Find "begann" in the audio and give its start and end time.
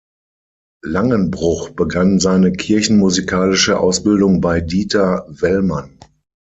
1.75-2.19